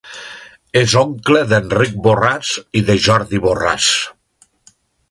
[0.81, 3.95] És oncle d'Enric Borràs i de Jordi Borràs.